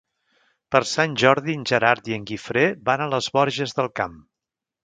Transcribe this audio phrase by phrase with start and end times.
[0.75, 4.21] Per Sant Jordi en Gerard i en Guifré van a les Borges del Camp.